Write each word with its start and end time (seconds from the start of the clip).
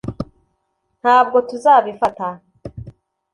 ntabwo 1.01 1.37
tuzabifata 1.49 2.27